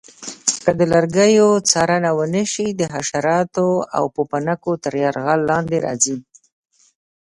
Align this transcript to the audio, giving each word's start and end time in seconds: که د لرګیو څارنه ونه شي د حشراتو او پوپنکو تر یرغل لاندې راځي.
که 0.63 0.71
د 0.79 0.81
لرګیو 0.93 1.49
څارنه 1.69 2.09
ونه 2.17 2.43
شي 2.53 2.67
د 2.73 2.81
حشراتو 2.93 3.67
او 3.97 4.03
پوپنکو 4.15 4.71
تر 4.83 4.93
یرغل 5.03 5.39
لاندې 5.49 5.77
راځي. 5.85 6.17